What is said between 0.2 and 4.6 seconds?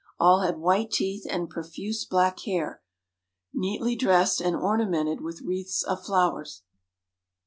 had white teeth and profuse black hair, neatly dressed, and